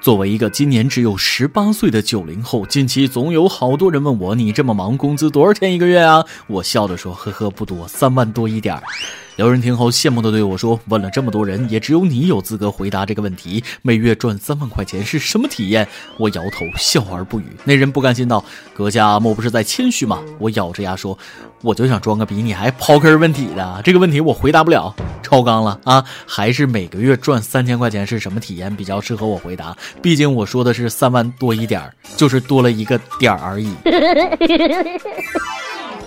[0.00, 8.82] 作为一个今年只有十八岁的九零后，近期总有好多人问我：“你这么忙，工资多少钱一个月啊？”我笑着说：“呵呵，不多，三万多一点儿。”
[9.40, 13.64] 有人听后羡慕地对我说：“问了这么多人，也只有你有资格回答这个问题。
[13.80, 15.88] 每月赚三万块钱是什么体验？”
[16.20, 17.46] 我摇头笑而不语。
[17.64, 18.44] 那人不甘心道
[18.76, 21.18] ：“阁下莫不是在谦虚吗？”我咬着牙说
[21.64, 24.94] ：“我就想装个逼，你还刨根问底的，这个问题我回答不了。
[25.22, 26.04] 超纲了啊！
[26.26, 29.74] 还是每个月赚三千块钱是什么体验比较适合我回答？
[30.02, 33.72] 毕竟我说的是三万多一点儿，就是多了一个点儿而已。”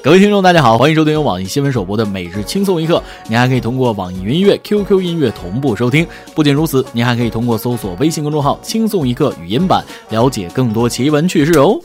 [0.03, 3.01] 各位听众，大家好，欢迎收听由网易新闻首播的每日轻松一刻。
[3.29, 6.05] 您还可以通过网易云音乐、QQ 音乐同步收听。
[6.35, 11.79] 不仅如此，您还可以通过搜索微信公众号“轻松一刻”语音版，了解更多奇闻趣事哦。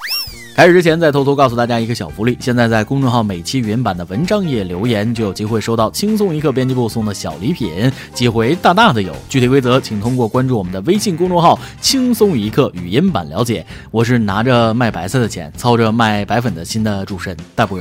[0.59, 7.71] 开始之前，再偷偷告诉大家一个小福利：现在在公众号每期语音版的文章页留言，就有机会收到轻松一刻编辑部送的小礼品，
[8.13, 9.15] 机会大大的有。
[9.29, 13.65] 具体规则，请通过关注我们的微信公众号“轻松一刻”语音版了解。
[13.93, 17.79] 我是拿着卖白菜的钱，操着卖白粉的心的主持人大波。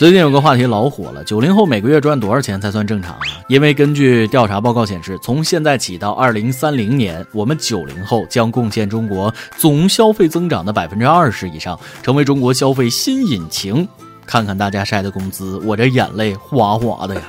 [0.00, 3.20] 最近有个话题老火了，九零后每个月赚多少钱才算正常啊？
[3.48, 13.86] 因为根据调查报告显示，从现在起到二零三零年，我们九零后将贡献中国总消费增长的百分之二十以上，成为中国消费新引擎。
[14.24, 17.20] 看看大家晒的工资，我这眼泪哗哗的呀！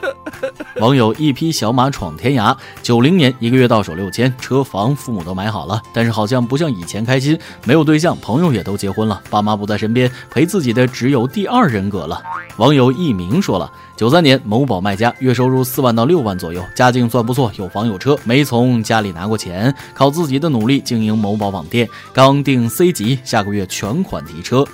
[0.82, 12.20] 网友一匹小马闯天涯，九零年一个月到手六千，车房父母都买好了，但是好像不像以前开心，没有对象，朋友也都结婚了，爸妈不在身边，陪自己的只有第二人格了。
[12.58, 24.66] 网友一鸣说了，九三年某宝卖家，月收入四万到六万左右，家境算不错，有房有车，没从家里拿过钱，靠自己的努力经营某宝网店，刚定 C 级，下个月全款提车。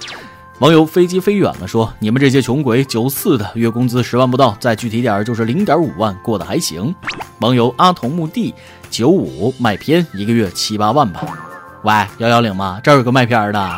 [0.59, 6.93] 网友飞机飞远了说：“你们这些穷鬼，九四的月工资十万不到，再具体点就是零点五万，过得还行。”
[7.41, 8.55] 网友阿童木地
[8.89, 11.21] 九五卖片，一个月七八万吧。
[11.83, 12.81] 喂，幺幺零吗？
[12.83, 13.71] 这儿有个卖片的，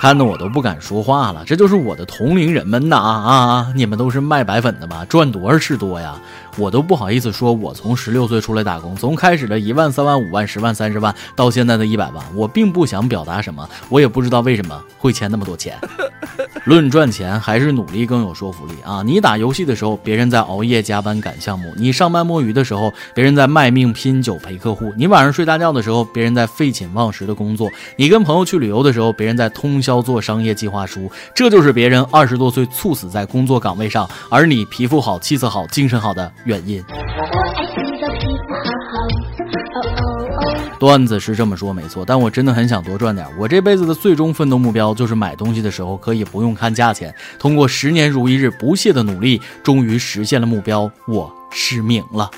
[0.00, 1.44] 看得我都不敢说话了。
[1.44, 3.72] 这就是我的同龄人们呐啊！
[3.76, 5.04] 你们都是卖白粉的吧？
[5.04, 6.18] 赚多少是多呀？
[6.56, 15.76] 我都不好意思说，我从十六岁出来打工，从开始的一万、三万、五万、十万、三十万，到现在的一百万，我并不想表达什么，我也不知道为什么会欠那么多钱。
[16.64, 19.02] 论赚钱，还是努力更有说服力啊！
[19.04, 31.10] 你打游戏的时候，别人在熬夜加班赶项目；你上班摸鱼的时候，别人在卖命拼酒陪客户；你晚上睡大觉的时候，别人在废寝忘食的工作；你跟朋友去旅游的时候，别人在通宵做商业计划书。
[31.34, 36.30] 这就是别人二十多岁猝死在工作岗位上，而你皮肤好、气色好、精神好的。
[36.44, 36.84] 原因，
[40.78, 43.26] 段子是这么说没错，但我真的很想多赚点。
[43.38, 47.14] 我这辈子的最终奋斗目标就是买东西的时候可以不用看价钱。
[47.38, 52.30] 通过十年如一日不懈的努力，终于实现了目标，我失明了。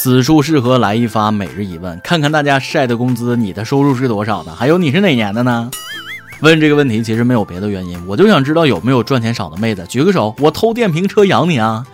[0.00, 4.54] 此处适合来一发每日一问，看看大家晒的工资，你的收入是多少呢？
[4.54, 5.68] 还有你是哪年的呢？
[6.38, 11.84] 问这个问题其实没有别的原因，我就想知道有没有赚钱少的妹子，举个手，我偷电瓶车养你啊！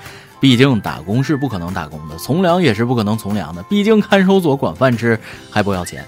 [0.45, 5.19] 毕竟打工是不可能打工的，从良也是不可能从良的，毕竟看守所管饭吃
[5.51, 6.05] 还不要钱。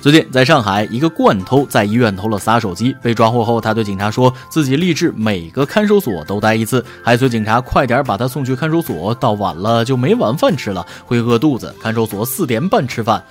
[0.00, 11.74] 最近在上海，一个惯偷在医院偷了仨手机，被抓获后，他对警察说自己立志每个看守所都待一次，还催警察快点把他送去看守所，到晚了就没晚饭吃了，会饿肚子。
[11.78, 13.22] 看守所四点半吃饭，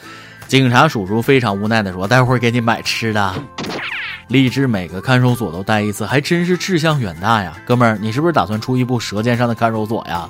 [0.47, 3.34] 警察叔叔非常无奈的说：“待会儿给你买吃的。”
[4.28, 10.29] 立志每个看守所都待一次，还真是志向远大呀，哥们儿，你是不是打算出一部《舌尖上的看守所》呀？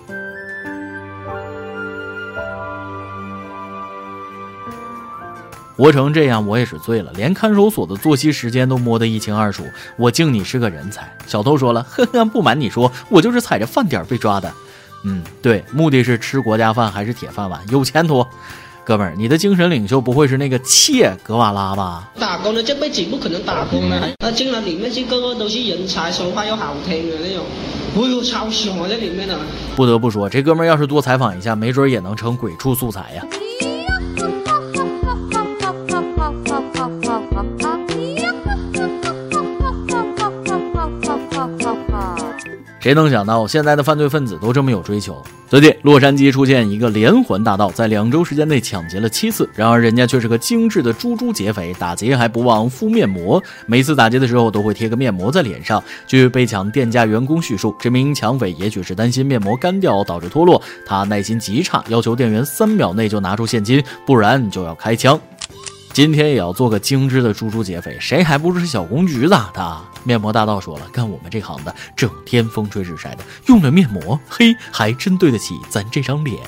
[5.75, 9.65] 活成这样，我也是醉了，连看守所的作息时间都摸得一清二楚。
[9.97, 11.11] 我敬你是个人才。
[11.25, 14.53] 小偷说了，呵呵，不瞒你说，我就是踩着饭点被抓的。
[15.03, 17.59] 嗯，对，目的是吃国家饭还是铁饭碗？
[17.69, 18.25] 有前途。
[18.85, 22.11] 哥们儿，你的精神领袖不会是那个切格瓦拉吧？
[22.19, 27.45] 打工的这辈子不可能打工的，那进了里面去个个都是人才，说话又好听的那种，
[27.95, 29.38] 哎呦，超喜欢这里面的。
[29.75, 33.25] 不得不说，这哥们儿要是多采访一下，没准也能成鬼畜素材呀。
[42.83, 45.24] 谁能想到现在的犯罪分子都这么有追求？
[45.47, 49.50] 最近，洛杉矶出现一个连环大盗，在两周时间内抢劫了七次。
[49.56, 53.41] 然而，人家却是个精致的猪猪劫匪，打劫还不忘敷面膜。
[53.68, 55.81] 每次打劫的时候都会贴个面膜在脸上。
[56.06, 65.18] 据被抢店家员工叙述，这名抢匪也许是担心面膜干掉导致脱落，他耐心极差，要求店员三秒内就拿出现金，不然就要开枪。
[65.94, 69.81] 今天也要做个精致的猪猪劫匪，谁还不是小公举咋的？
[70.04, 76.40] 面膜大盗说了，干我们这行的，整天风吹日晒的，用了面膜，嘿，还真对得起咱这张脸。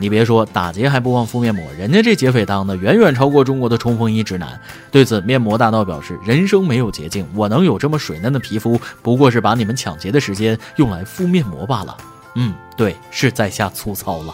[0.00, 4.60] 你别说，打劫还不忘敷面膜，人家这劫匪当的远远超过中国的冲锋衣直男。
[4.90, 11.96] 对此，面膜大盗表示：“人生没有捷径，我能有这么水嫩的皮肤，不过是把你们抢劫的时间用来敷面膜罢了。”
[12.34, 14.32] 嗯，对，是在下粗糙了。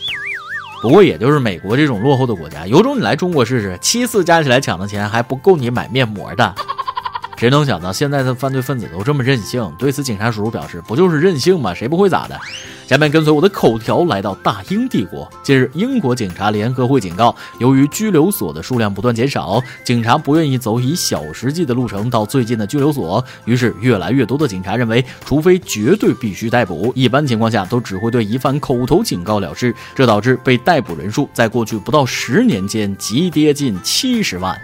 [0.83, 6.55] 不过也就是美国这种落后的国家，有种你来中国试试，七次加起来抢的钱还不够你买面膜的。
[7.37, 9.71] 谁能想到现在的犯罪分子都这么任性？
[9.79, 11.75] 对此，警察叔叔表示：“不就是任性吗？
[11.75, 12.39] 谁不会咋的？”
[12.87, 15.29] 下面跟随我的口条来到大英帝国。
[15.43, 29.75] 近日，英国警察联合会警告，由于拘留所的数量不断减少，警察不愿意走以小时计的路程到最近的拘留所，于是越来越多的警察认为，除非绝对必须逮捕，一般情况下都只会对疑犯口头警告了事。
[29.97, 34.57] 这导致被逮捕人数在过去不到十年间急跌近七十万。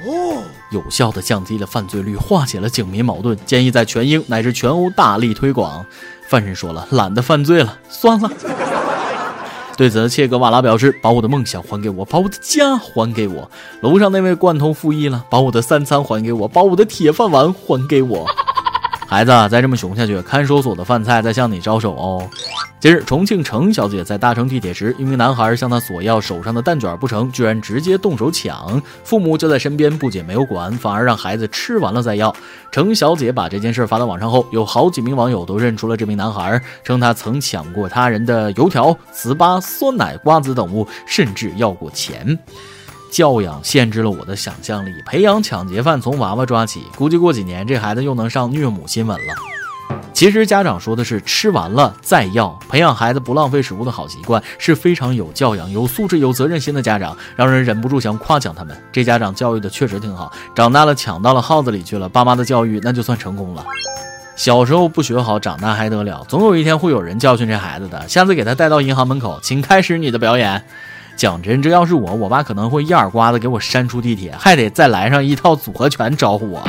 [0.71, 5.85] 有效的降低了犯罪率，化解了警民矛盾，建议在全英乃至全欧大力推广。
[6.33, 8.31] 犯人说了，懒得犯罪了，算了。
[9.77, 13.51] 对此，切格瓦拉表示：“把我的梦想还给我，把我的家还给我。”
[13.83, 18.25] 楼上那位贯通复议了：“把我的三餐还给我，把我的铁饭碗还给我。”
[19.07, 22.27] 孩子，再这么熊下去，看守所的饭菜在向你招手哦。
[22.83, 32.35] 近日，重庆程小姐在搭乘地铁时，一名男孩向她索要手上的蛋卷不成，居然直接动手抢，父母就在身边，不仅没有管，反而让孩子吃完了再要。
[32.73, 42.37] 程小姐把这件事发到网上后，有好几名网友都认出了这名男孩，称他曾抢过他人的油条、糍粑、酸奶、瓜子等物，甚至要过钱。
[43.13, 49.62] 教养限制了我的想象力，培养抢劫犯从娃娃抓起，估计过几年这孩子又能上虐母新闻了。
[50.23, 58.73] 其实家长说的是吃完了再要，培养孩子不浪费食物的好习惯是非常有教养、有素质、有责任心的家长，让人忍不住想夸奖他们。
[58.93, 63.65] 这家长教育的确实挺好，长大了抢到了耗子里去了，爸妈的教育那就算成功了。
[64.37, 66.25] 小时候不学好，长大还得了？
[66.29, 68.07] 总有一天会有人教训这孩子的。
[68.07, 70.63] 下次给他带到银行门口，请开始你的表演。
[71.17, 76.63] 讲真，这要是我，我爸可能会一耳刮子给我扇出地铁，还得再来上一套组合拳招呼我。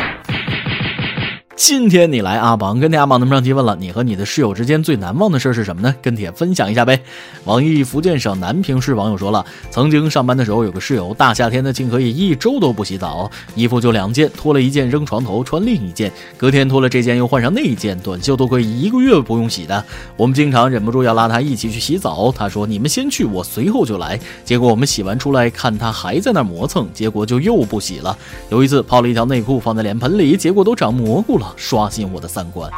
[1.56, 5.96] 今天你来阿榜跟阿榜那么上提问了，你和你的室友之间最难忘的事是什么呢？
[6.02, 7.00] 跟帖分享一下呗。
[7.46, 19.86] 网易福建省南平市网友说了，曾经上班的时候有个室友，大夏天的竟可以一周都不洗澡，衣服就两件，脱了一件扔床头，穿另一件，隔天脱了这件又换上那一件，短袖都可以一个月不用洗的。
[20.18, 24.20] 我们经常忍不住要拉他一起去洗澡，他说你们先去，我随后就来。
[24.44, 28.18] 结果我们洗完出来看他还在那磨蹭，结果就又不洗了。
[28.50, 31.43] 有一次泡了一条内裤放在脸盆里，结果都长蘑菇了。
[31.56, 32.69] 刷新我的三观，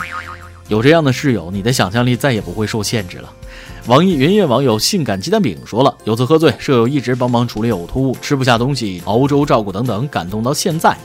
[0.67, 3.29] 有这样的室友，你的想象力再也不会受限制了。
[3.87, 10.97] 网易云音乐网友性感鸡蛋饼说了，有次喝醉，舍友一直帮忙处理呕吐物，吃不下东西，熬粥照顾等等，感动到现在。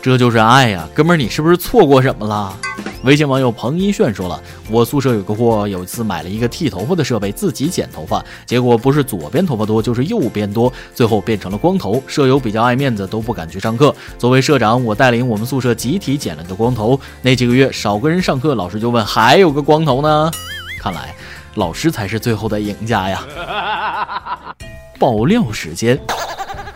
[0.00, 2.56] 这就是爱呀，哥们儿，你是不是错过什么了？
[3.04, 4.40] 微信网友彭一炫说了，
[4.70, 12.00] 我宿舍有个货，有一次买了一个剃头发的设备，自己剪头发，结果不是左边头发多，就是右边多，最后变成了光头。
[12.06, 13.92] 舍友比较爱面子，都不敢去上课。
[14.18, 16.98] 作为社长，我带领我们宿舍集体剪了个光头。
[17.22, 20.30] 那几个月少个人上课，老师就问还有个光头呢。
[20.78, 21.14] 看来
[21.56, 24.54] 老师才是最后的赢家呀！
[24.98, 25.98] 爆料时间。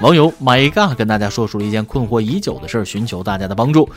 [0.01, 3.89] 网友 my god 跟大家说出了一件困惑已久的事儿，寻求大家的帮助。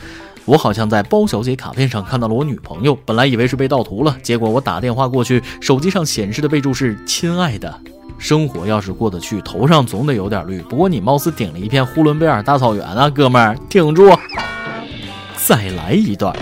[0.44, 7.72] 我好像在包小姐卡片上看到了我女朋友，本来以为是被盗图了，结果我打电话过去，手机上显示的备注是“亲爱的”。
[8.18, 10.60] 生活要是过得去，头上总得有点绿。
[10.62, 14.14] 不过你貌似顶了一片呼伦贝尔大草原啊，哥们儿，挺住！
[15.46, 16.34] 再来一段。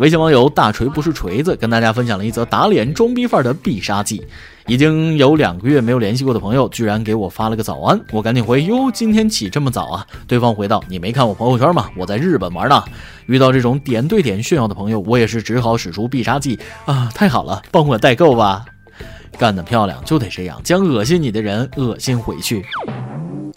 [0.00, 4.24] 微信网友大锤不是锤子跟大家分享了一则打脸装逼范儿的必杀技。
[4.66, 10.06] 已经有两个月没有联系过的朋友，居然给我发了个早安，我赶紧回哟，今天起这么早啊？
[10.26, 11.90] 对方回道：你没看我朋友圈吗？
[11.98, 12.82] 我在日本玩呢。
[13.26, 17.12] 遇到这种点对点炫耀的朋友，我也是只好使出必杀技啊！
[17.14, 18.64] 太好了，帮我代购吧，
[19.36, 22.64] 干得漂亮，就得这样，将恶心你的人恶心回去。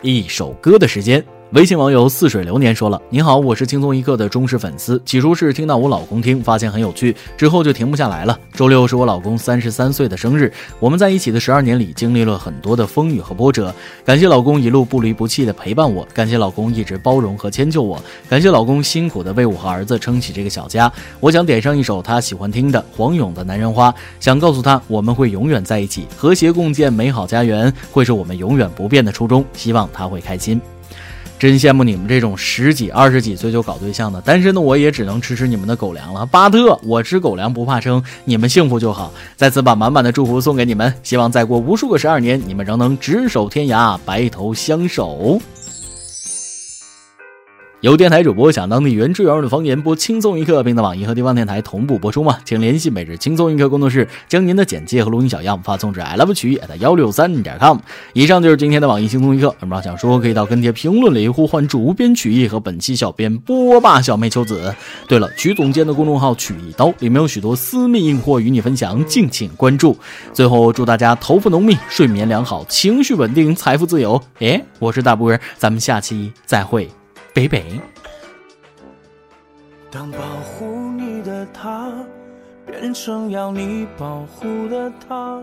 [0.01, 1.23] 一首歌的时间。
[1.53, 4.99] 微信网友似水流年说了：“你好，我是轻松一刻的忠实粉丝。
[5.05, 8.35] 起初是听到我老公听，发现很有趣，之后就停不下来了。
[8.53, 13.71] 周六是我老公三十三岁的生日，我们在一起的十二年里，经历了很多的风雨和波折。
[14.03, 20.91] 感谢老公一路不离不弃的陪伴我，感谢老公一直包容和迁就我，感谢老公辛苦的为我和儿子撑起这个小家。
[21.19, 29.45] 我想点上一首他喜欢听的黄勇的《男人花》，想告诉他我们会永远在一起，和谐共建美好家园，会是我们永远不变的初衷。
[29.53, 30.59] 希望他会开心。”
[31.43, 36.25] 真羡慕你们这种十几、二十几岁就搞对象的，单身的我也只能吃吃你们的狗粮了。
[36.25, 39.11] 巴特，我吃狗粮不怕撑，你们幸福就好。
[39.35, 45.37] 再次把满满的祝福送给你们，希望再过无数个十二年，你们仍能执手天涯，白头相守。
[47.83, 52.37] 有电台主播想当地原汁原味的方言播轻松一刻，并在网易和地方电台同步播出吗？
[52.45, 57.77] 请联系每日轻松一刻工作室，将您的简介和录音小样发送至 i love 曲艺幺六三点 com。
[58.13, 59.47] 以上就是今天的网易轻松一刻。
[59.47, 64.73] 有什么想说，可以到跟帖评论里呼唤主编曲艺和本期小编波霸小妹秋子。
[65.09, 69.97] 对了，曲总监的公众号曲一刀里面有许多私密硬货与你分享，敬请关注。
[70.31, 74.21] 最后祝大家头发浓密，睡眠良好，情绪稳定，财富自由。
[74.39, 76.89] 哎，我是大波儿，咱们下期再会。
[77.33, 77.81] 北北。
[79.89, 81.91] 当保护你的他
[82.65, 85.41] 变成要你保护的他，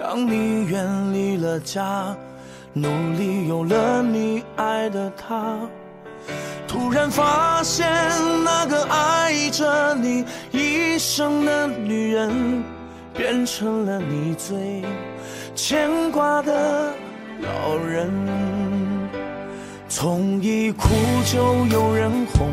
[0.00, 2.16] 当你远离了家，
[2.72, 2.88] 努
[3.18, 5.58] 力有了你爱的他，
[6.68, 7.86] 突然发现
[8.44, 12.62] 那个爱着你一生的女人，
[13.14, 14.82] 变成了你最
[15.56, 16.92] 牵挂的
[17.40, 18.61] 老人。
[19.94, 20.88] 从一哭
[21.26, 22.50] 就有人哄，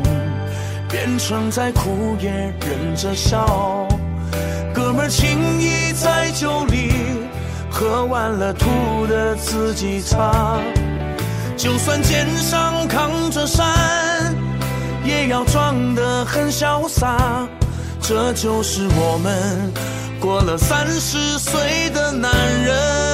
[0.90, 3.88] 变成再哭也忍着笑。
[4.74, 6.92] 哥们情谊在酒里，
[7.70, 10.60] 喝完了吐的自己擦。
[11.56, 13.66] 就算肩上扛着山，
[15.02, 17.48] 也要装得很潇洒。
[18.02, 19.72] 这就是我们
[20.20, 22.30] 过了三十岁的男
[22.62, 23.09] 人。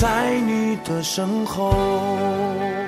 [0.00, 2.79] 在你的身后。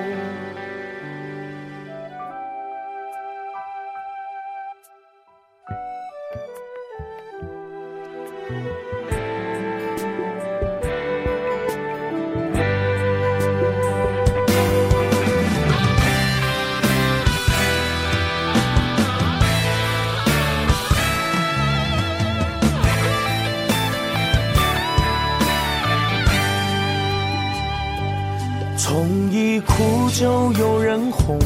[28.85, 31.39] 从一哭就有人哄，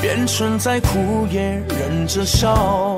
[0.00, 2.96] 变成再哭也忍着笑。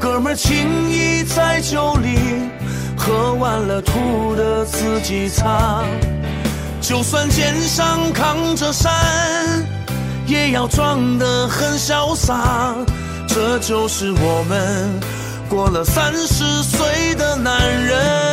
[0.00, 2.18] 哥们情谊在酒里，
[2.96, 5.84] 喝完了吐的自己擦。
[6.80, 8.90] 就算肩上扛着山，
[10.26, 12.74] 也要装得很潇洒。
[13.28, 14.88] 这就是我们
[15.46, 18.31] 过了三十岁的男人。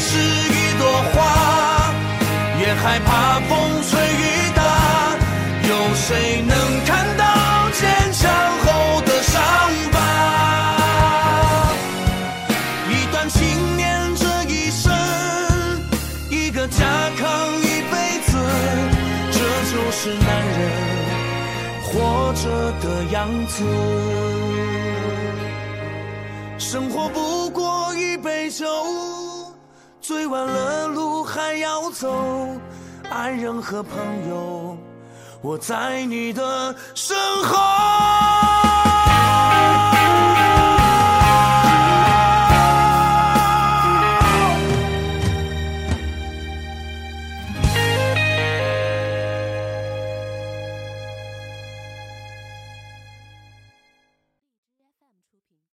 [0.00, 1.16] 是一朵花
[2.60, 4.62] 也害怕风吹雨打
[5.68, 7.24] 有谁能看到
[7.72, 8.30] 坚强
[8.64, 8.66] 后
[9.02, 9.42] 的伤
[9.92, 9.96] 疤？
[12.88, 14.86] 一段情念这一生
[16.30, 16.84] 一个家
[17.18, 17.26] 扛
[17.58, 18.30] 一辈子
[19.32, 19.38] 这
[19.70, 20.26] 就是男
[20.58, 20.60] 人
[21.82, 22.42] 活着
[22.80, 23.64] 的样子。
[26.58, 28.66] 生活不过一杯酒。
[30.08, 32.10] 醉完了路还要走，
[33.10, 33.92] 爱人和朋
[34.26, 34.74] 友，
[35.42, 38.37] 我在你的身后。